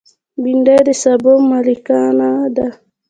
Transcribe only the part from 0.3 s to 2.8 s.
بېنډۍ د سابو ملکانه ده